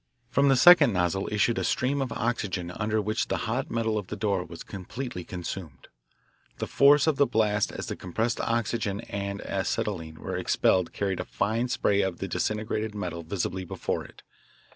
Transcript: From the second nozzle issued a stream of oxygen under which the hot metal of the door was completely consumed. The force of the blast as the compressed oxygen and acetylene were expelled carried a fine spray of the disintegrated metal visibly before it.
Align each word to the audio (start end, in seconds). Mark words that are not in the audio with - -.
From 0.31 0.47
the 0.49 0.55
second 0.55 0.93
nozzle 0.93 1.29
issued 1.31 1.59
a 1.59 1.63
stream 1.63 2.01
of 2.01 2.11
oxygen 2.13 2.71
under 2.71 2.99
which 2.99 3.27
the 3.27 3.37
hot 3.45 3.69
metal 3.69 3.99
of 3.99 4.07
the 4.07 4.15
door 4.15 4.43
was 4.43 4.63
completely 4.63 5.23
consumed. 5.23 5.89
The 6.57 6.65
force 6.65 7.05
of 7.05 7.17
the 7.17 7.27
blast 7.27 7.71
as 7.71 7.85
the 7.85 7.95
compressed 7.95 8.41
oxygen 8.41 9.01
and 9.01 9.41
acetylene 9.41 10.15
were 10.19 10.37
expelled 10.37 10.91
carried 10.91 11.19
a 11.19 11.25
fine 11.25 11.67
spray 11.67 12.01
of 12.01 12.17
the 12.17 12.27
disintegrated 12.27 12.95
metal 12.95 13.21
visibly 13.21 13.63
before 13.63 14.03
it. 14.03 14.23